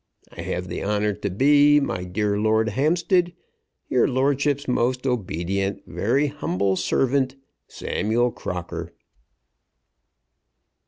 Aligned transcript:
I 0.35 0.41
have 0.41 0.67
the 0.67 0.83
honour 0.83 1.13
to 1.13 1.29
be, 1.29 1.79
My 1.79 2.05
dear 2.05 2.35
Lord 2.39 2.69
Hampstead, 2.69 3.33
Your 3.87 4.07
lordship's 4.07 4.67
most 4.67 5.05
obedient, 5.05 5.83
Very 5.85 6.25
humble 6.25 6.75
servant, 6.75 7.35
SAMUEL 7.67 8.31
CROCKER. 8.31 8.93